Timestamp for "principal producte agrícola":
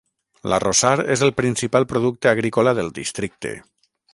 1.41-2.77